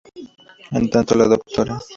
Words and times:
En 0.71 0.89
tanto, 0.89 1.13
la 1.13 1.27
Dra. 1.27 1.37